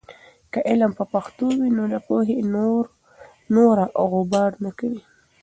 [0.53, 2.37] که علم په پښتو وي، نو د پوهې
[3.55, 4.99] نوره غبار نه وي.